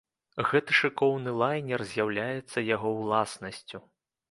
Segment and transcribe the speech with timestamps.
[0.51, 3.85] Гэты шыкоўны лайнер з'яўляецца яго ўласнасцю.